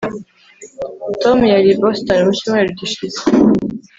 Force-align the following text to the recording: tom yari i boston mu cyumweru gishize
tom 1.21 1.37
yari 1.53 1.69
i 1.73 1.79
boston 1.81 2.19
mu 2.25 2.31
cyumweru 2.37 2.69
gishize 2.79 3.19